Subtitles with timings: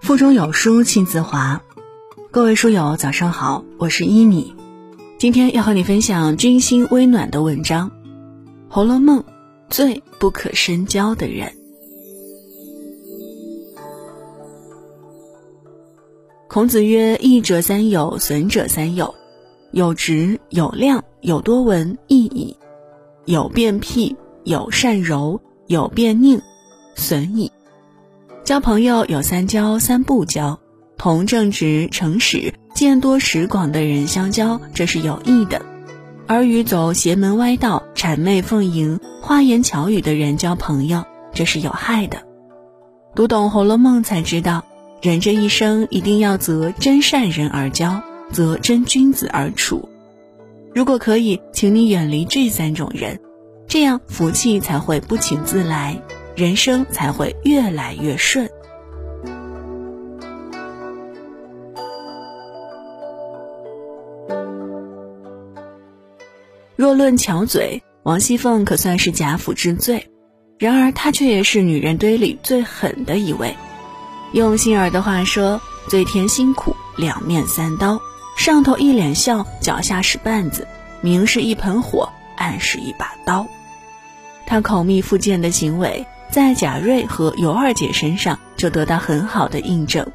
[0.00, 1.62] 腹中有书气自华，
[2.30, 4.54] 各位书友早上好，我是依米，
[5.18, 7.90] 今天要和你分享君心微暖的文章，
[8.68, 9.20] 《红楼梦》
[9.68, 11.52] 最不可深交的人。
[16.48, 19.14] 孔子曰：“益者三友，损者三友。
[19.72, 22.56] 有直，有量，有多闻，益矣；
[23.24, 26.40] 有辩辟，有善柔，有变佞，
[26.94, 27.52] 损矣。
[28.44, 30.58] 交朋友有三交，三不交：
[30.96, 35.60] 同正直、诚实、见多识广的人相交，这是有益的；
[36.26, 42.22] 而与走邪门歪道、谄媚奉迎、花言巧语的人交朋友，这是有害的。
[43.14, 44.64] 读懂《红楼梦》，才知道。”
[45.02, 49.88] 人这一生一定要择真善人而交，择真君子而处。
[50.74, 53.18] 如果可以，请你远离这三种人，
[53.70, 56.02] 这样福气才会不请自来，
[56.34, 58.50] 人生才会越来越顺。
[66.74, 70.10] 若论巧嘴，王熙凤可算是贾府之最，
[70.58, 73.56] 然而她却也是女人堆里最狠的一位。
[74.32, 78.00] 用心儿的话说，嘴甜心苦，两面三刀，
[78.36, 80.66] 上头一脸笑，脚下使绊子，
[81.00, 83.46] 明是一盆火，暗是一把刀。
[84.50, 90.10] 他口蜜腹剑的行为，在贾瑞和尤二姐身上就得到很好的印证。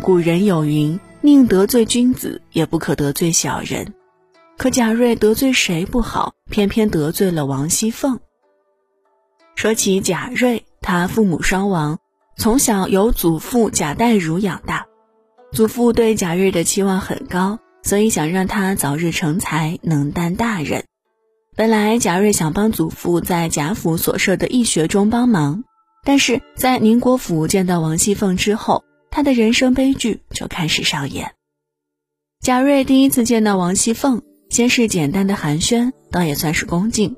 [0.00, 3.94] 古人有云：“宁得罪君子，也不可得罪小人。”
[4.56, 8.20] 可贾瑞得罪谁不好，偏偏得罪了王熙凤。
[9.56, 11.98] 说起贾瑞，他父母双亡。
[12.36, 14.86] 从小由祖父贾代儒养大，
[15.50, 20.84] 祖父对贾瑞的期望很高，所以想让他早日成才，能担大任。
[21.56, 25.64] 本来贾瑞想帮祖父在贾府所设的义学中帮忙，
[26.04, 31.32] 但是在宁国府见到王熙凤之后，他的人生悲剧就开始上演。
[32.42, 37.16] 贾瑞第一次见到王熙凤，先是简单的寒暄，倒也算是恭敬，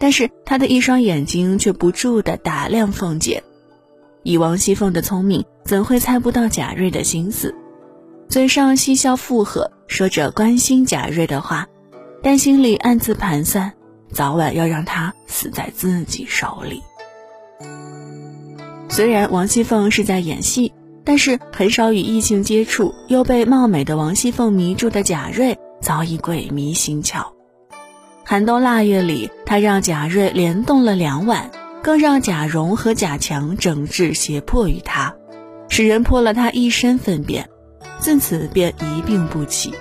[0.00, 3.44] 但是他的一双眼睛却不住地打量凤姐。
[4.24, 7.54] 以王熙凤的聪明，怎会猜不到贾瑞的心思？
[8.28, 11.68] 嘴上嬉笑附和，说着关心贾瑞的话，
[12.22, 13.72] 但心里暗自盘算，
[14.12, 16.82] 早晚要让他死在自己手里。
[18.88, 20.72] 虽然王熙凤是在演戏，
[21.04, 27.26] 但是很少与异性接触，又被貌美的王熙凤迷住的贾瑞，早已鬼迷心窍。
[28.24, 31.50] 寒冬腊月里，他让贾瑞连冻了两晚。
[31.80, 35.14] 更让贾蓉和贾强整治胁迫于他，
[35.68, 37.48] 使人泼了他一身粪便，
[38.00, 39.72] 自此便一病不起。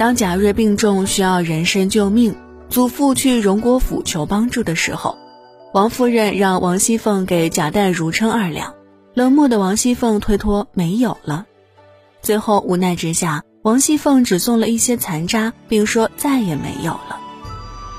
[0.00, 2.34] 当贾瑞病重需要人参救命，
[2.70, 5.18] 祖父去荣国府求帮助的时候，
[5.74, 8.72] 王夫人让王熙凤给贾代儒称二两，
[9.12, 11.44] 冷漠的王熙凤推脱没有了。
[12.22, 17.20] 最后无奈之下，王熙凤只送了一些残渣，并说再也没有了。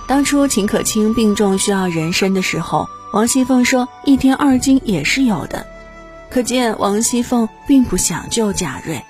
[0.08, 2.88] 当初秦可卿病重需要人参的时候。
[3.14, 5.68] 王熙凤说：“一天二斤也是有的，
[6.32, 9.04] 可见王熙凤并不想救贾瑞。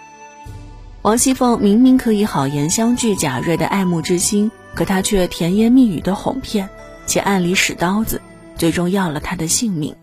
[1.04, 6.70] 王熙凤明明可以好言相拒贾瑞的爱慕之心，可她却甜言蜜语的哄骗，
[7.08, 8.22] 且暗里使刀子，
[8.56, 9.96] 最终要了他的性命。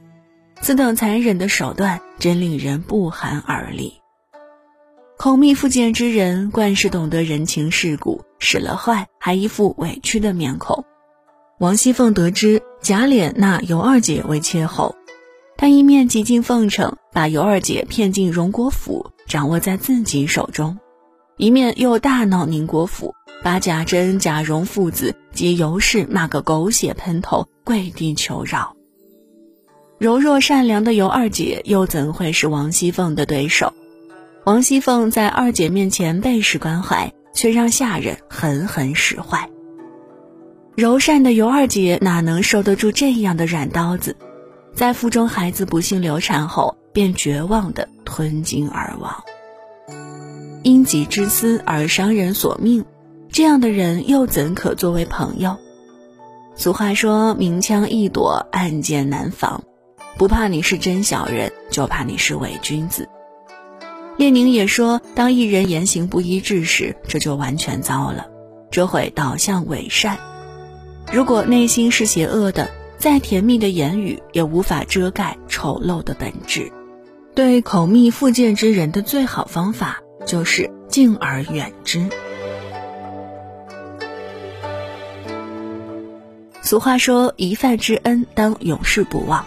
[0.60, 3.94] 此等残忍的手段，真令人不寒而栗。
[5.16, 10.84] 口蜜腹剑之人，惯是懂得人情世故，使了坏还一副委屈的面孔。
[11.60, 14.94] 王熙凤得知。”贾琏纳尤二姐为妾后，
[15.56, 20.76] 她一面极尽奉承，把尤二姐骗进荣国府，掌握在自己手中；
[21.38, 28.74] 一面又大闹宁国府，把贾珍、贾蓉父子及尤氏骂个狗血喷头，跪地求饶。
[29.98, 33.72] 柔弱善良的尤二姐又怎会是王熙凤的对手？
[34.44, 39.48] 王熙凤在二姐面前备受关怀，却让下人狠狠使坏。
[40.74, 44.16] 柔善的尤二姐哪能受得住这样的软刀子，
[44.74, 49.22] 在腹中孩子不幸流产后，便绝望的吞金而亡。
[50.68, 52.84] 因己之私而伤人索命，
[53.30, 55.56] 这样的人又怎可作为朋友？
[56.56, 59.64] 俗话说：“明枪易躲，暗箭难防。”
[60.18, 63.08] 不怕你是真小人，就怕你是伪君子。
[64.18, 68.26] 列宁也说：“当一人言行不一致时，这就完全糟了，
[68.70, 70.18] 这会导向伪善。”
[71.10, 76.70] 如果内心是邪恶的，再甜蜜的言语也无法遮盖丑陋的本质。
[77.34, 82.08] 对口蜜腹剑之人的最好方法就是敬而远之。
[86.60, 89.44] 俗话说：“一饭之恩，当永世不忘。”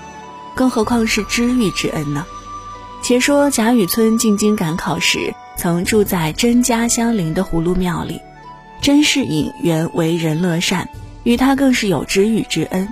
[0.56, 2.26] 更何况是知遇之恩呢？
[3.04, 8.20] 且说贾雨村进京赶考时，曾住在甄家相邻的葫芦庙里。
[8.82, 10.90] 甄士隐原为人乐善，
[11.24, 12.90] 与他更是有知遇之恩。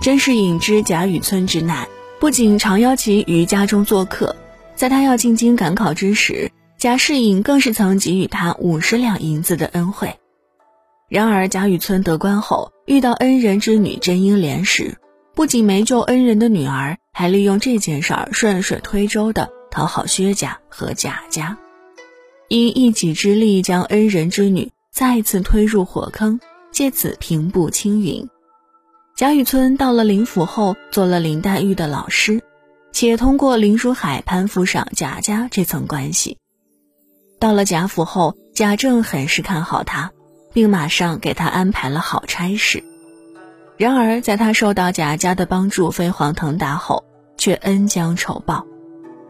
[0.00, 1.86] 甄士隐知贾雨村之难，
[2.18, 4.34] 不仅常邀其于家中做客，
[4.74, 10.16] 在他要进京赶考之时，贾世隐更是曾给予他五十两银子的恩惠。
[11.10, 14.96] 然而贾雨村得官后，遇到恩人之女甄英莲时，
[15.34, 21.58] 不仅没救恩人的女儿，还利用这件事儿顺水推舟的讨好薛家和贾家，
[22.48, 26.40] 以一己之力将恩人之女再次推入火坑，
[26.72, 28.26] 借此平步青云。
[29.14, 32.40] 贾雨村到了林府后，做了林黛玉的老师，
[32.90, 36.38] 且通过林书海攀附上贾家这层关系。
[37.40, 40.12] 到了贾府后，贾政很是看好他。
[40.52, 42.82] 并马上给他安排了好差事。
[43.76, 47.04] 然而，在他受到贾家的帮助飞黄腾达后，
[47.38, 48.66] 却恩将仇报。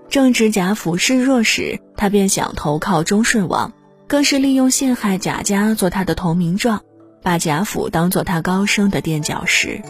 [0.09, 3.71] 正值贾府示弱时，他便想投靠忠顺王，
[4.09, 6.81] 更是利用陷害贾家做他的投名状，
[7.23, 9.83] 把贾府当做他高升的垫脚石。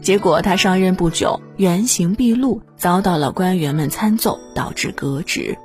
[0.00, 5.58] 结果，他上任不久，原形毕露，遭到了官员们参奏，导致革职。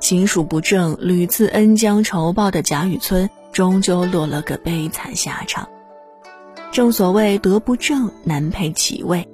[0.00, 3.30] 行署不正、屡次恩将仇报的贾雨村。
[3.52, 5.68] 终究落了个悲惨下场。
[6.70, 9.26] 正所谓德不正难配其位，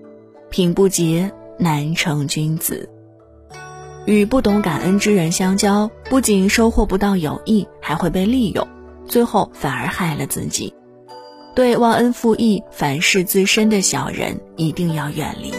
[0.48, 2.88] 品不洁难成君子。
[4.06, 8.66] 与不懂感恩之人相交，不仅收获不到友谊，还会被利用，
[9.06, 10.72] 最后反而害了自己。
[11.54, 15.52] 对忘恩负义、反噬自身的小人，一定要远离。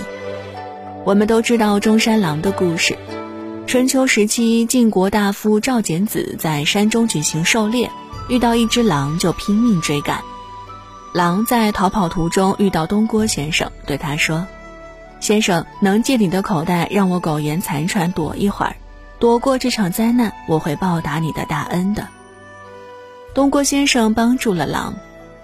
[1.06, 2.98] 我们都知道中山狼的故事。
[3.67, 7.91] 春秋时期，晋国大夫赵简子在山中举行狩猎。
[8.29, 10.21] 遇到一只狼就拼命追赶，
[11.13, 14.47] 狼在逃跑途中遇到东郭先生，对他说
[15.19, 18.77] ：“先生，能借你的口袋让我苟延残喘躲一会儿，
[19.19, 22.07] 躲过这场灾难，我会报答你的大恩的。”
[23.35, 24.95] 东郭先生帮助了狼，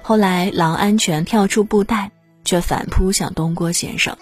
[0.02, 2.12] 后来狼安全跳出布袋，
[2.46, 4.18] 却反扑向东郭先生。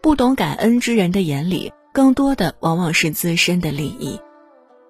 [0.00, 4.20] 不懂感恩之人的眼里，更多的往往是自身的利益。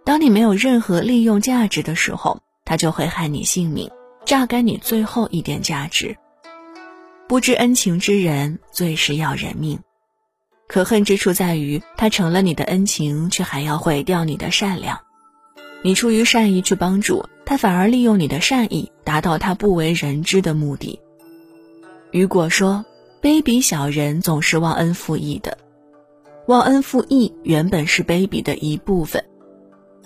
[0.04, 3.88] 当你没有任何利用价值的时候，他就会害你性命，
[4.24, 6.16] 榨干你最后一点价值。
[7.28, 9.78] 不知恩情之人，最是要人命。
[10.66, 14.98] 可恨之处在于，他成了你的恩情，却还要毁掉你的善良。
[15.82, 20.98] 你出于善意去帮助他，反而利用你的善意，达到他不为人知的目的。
[22.10, 22.84] 雨果说
[23.22, 25.56] ：“卑鄙小人总是忘恩负义的，
[26.46, 29.24] 忘恩负义原本是卑鄙的一部分。”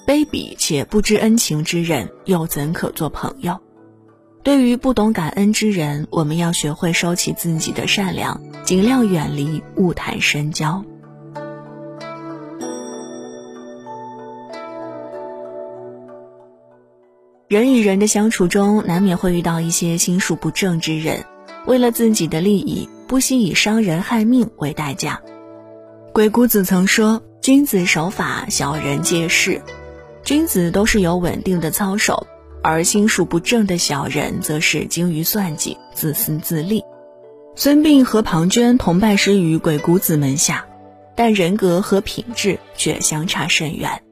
[0.07, 3.61] 卑鄙且不知恩情之人，又怎可做朋友？
[4.43, 10.83] 对于不懂感恩之人，我们要学会收起自己的善良，尽量远离，勿谈深交。
[17.47, 21.25] 人与人的相处中，难免会遇到一些心术不正之人，
[21.67, 25.21] 为了自己的利益，不惜以伤人害命为代价。
[26.13, 29.63] 鬼谷子曾说：“君子守法，小人皆是。”
[30.25, 32.27] 君子都是有稳定的操守，
[32.65, 36.83] 而心术不正的小人则是精于算计、自私自利。
[37.55, 40.67] 孙膑和庞涓同拜师于鬼谷子门下，
[41.15, 44.03] 但人格和品质却相差甚远。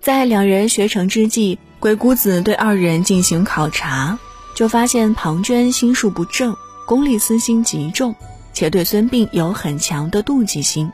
[0.00, 4.18] 在两人学成之际，鬼谷子对二人进行考察，
[4.54, 8.14] 就发现庞涓心术不正，功利私心极重，
[8.54, 10.90] 且对孙膑有很强的妒忌心。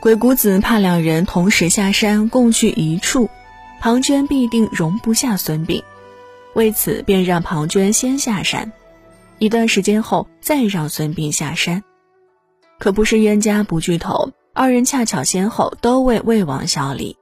[0.00, 3.28] 鬼谷子怕两人同时下山，共去一处。
[3.80, 5.82] 庞涓必定容不下孙膑，
[6.54, 8.72] 为此便让庞涓先下山，
[9.38, 11.82] 一段时间后再让孙膑下山。
[12.78, 17.16] 可不是冤家不聚头，二人恰巧先后都为魏王效力。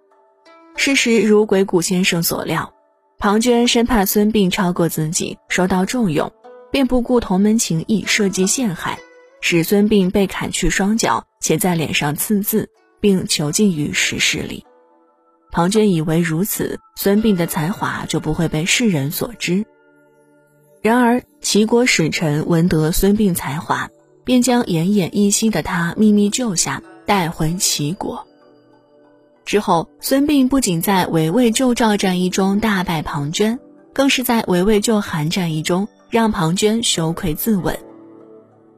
[0.77, 2.73] 事实如鬼谷先生所料，
[3.19, 6.33] 庞涓生怕孙膑超过自己受到重用，
[6.71, 8.99] 便不顾同门情谊设计陷害，
[9.47, 14.65] 使孙膑被砍去双脚，且在脸上刺字，并囚禁于石室里。
[15.53, 19.67] 庞涓以为如此，孙膑的才华就不会被世人所知。
[20.81, 23.91] 然而齐国使臣闻得孙膑才华，
[24.25, 28.27] 便将奄奄一息的他秘密救下，带回齐国。
[29.45, 33.59] 之后，孙膑不仅在围魏救赵战役中大败庞涓，
[33.93, 37.77] 更是在围魏救韩战役中让庞涓羞愧自刎。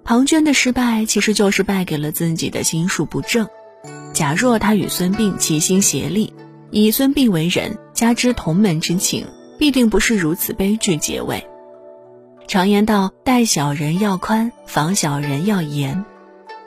[0.06, 3.48] 庞涓的失败其实就是败给了自己的心术不正。
[4.12, 6.32] 假若他与孙膑齐心协力，
[6.70, 9.26] 以孙膑为人，加之同门之情，
[9.58, 11.44] 必定不是如此悲剧结尾。
[12.46, 16.04] 常言道：“待小人要宽，防小人要严。”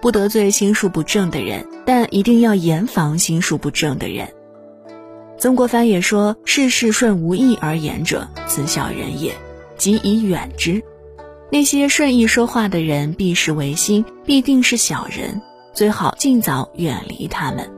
[0.01, 4.27] 不得罪心术不正的人，但一定要严防心术不正的人。
[5.37, 9.33] 曾国藩也说：“事事顺无意而言者，此小人也，
[9.77, 10.83] 即以远之。”
[11.51, 15.41] 那些顺意说话的人，必是违心，必定是小人，
[15.73, 17.71] 最好尽早远离他们。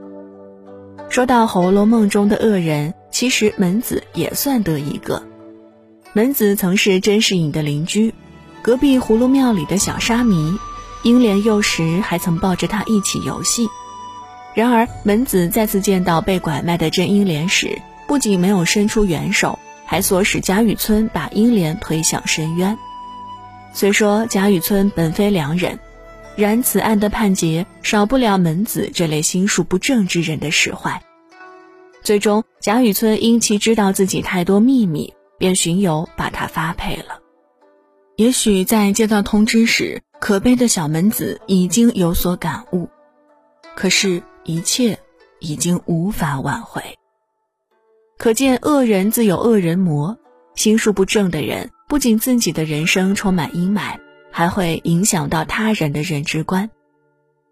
[1.10, 5.24] 说到《红楼梦》中的恶人，其实门子也算得一个。
[6.12, 8.14] 门子曾是甄士隐的邻居，
[8.62, 10.54] 隔壁葫芦庙里的小沙弥。
[11.04, 13.68] 英莲幼时还曾抱着他一起游戏，
[14.54, 22.78] 然而门子再次见到被拐卖的甄英莲时，不仅没有伸出援手，还唆使贾雨村把英莲推向深渊。
[23.74, 25.80] 虽说贾雨村本非良人，
[26.36, 31.02] 然此案的判决少不了门子这类心术不正之人的使坏。
[32.04, 37.20] 最终，贾雨村因其知道自己太多秘密，便巡游把他发配了。
[38.16, 42.90] 也许在接到通知时，可悲的小门子已经有所感悟，
[43.76, 45.00] 可是，一切
[45.40, 46.82] 已经无法挽回。
[48.18, 50.18] 可见，恶人自有恶人磨，
[50.56, 54.00] 心术不正的人，不仅自己的人生充满阴霾，
[54.32, 56.70] 还会影响到他人的认知观。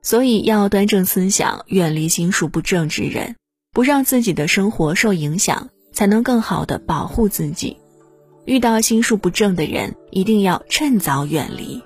[0.01, 3.35] 所以，要端正思想，远离心术不正之人，
[3.73, 7.75] 不让自己的生活受影响，才能更好的保护自己。
[8.45, 11.83] 遇到心术不正的人，一定要趁早远离。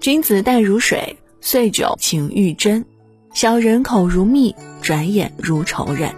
[0.00, 2.84] 君子淡如水，岁久情愈真；
[3.32, 6.14] 小人口如蜜，转眼如仇人。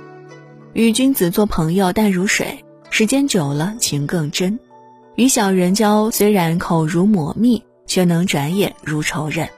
[0.73, 4.59] 与君子做朋友淡如水，时间久了情更真；
[5.15, 9.49] 与小人交，虽然口如抹蜜，却能转眼如仇人。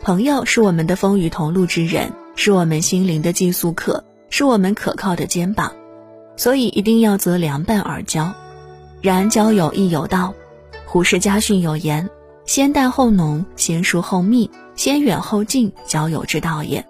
[0.00, 5.70] 朋友是我们的风雨同路之人，是我们心灵的寄宿客，是我们可靠的肩膀，
[6.36, 8.32] 所以一定要择良伴而交。
[9.02, 10.32] 然交友亦有道，
[10.86, 12.08] 胡适家训有言。
[12.46, 16.82] 先淡后浓，先疏后密，先远后近，交友之道也。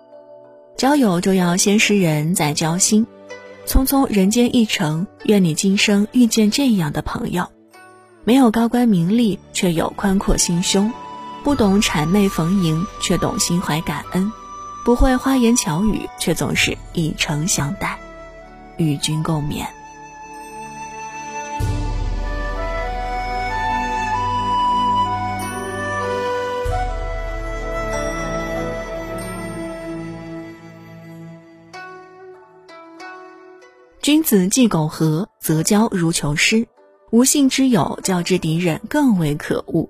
[0.76, 3.04] 交友就要先识人，再交心。
[3.66, 7.48] 匆匆人间一程，愿你今生遇见这样的朋友：
[8.22, 10.88] 没有高官名利，却有宽阔心胸；
[11.42, 14.30] 不懂谄媚逢迎，却懂心怀感恩；
[14.84, 17.98] 不会花言巧语，却总是以诚相待。
[18.76, 19.66] 与君共勉。
[34.10, 36.64] 君子既苟合，则交如求师；
[37.12, 39.88] 无信之友，交之敌人，更为可恶。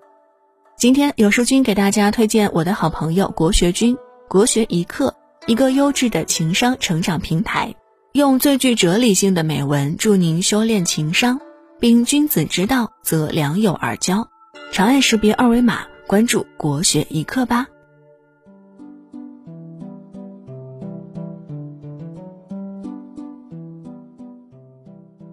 [0.76, 3.96] 今天有书君给大家推荐我的好朋友国学君，
[4.28, 5.14] 国学一课，
[5.46, 7.74] 一个优质的情商成长平台，
[8.12, 11.40] 用最具哲理性的美文助您修炼情商，
[11.78, 14.28] 并君子之道则良友而交。
[14.70, 17.66] 长按识别二维码关注国学一课吧。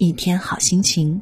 [0.00, 1.20] 一天好心情。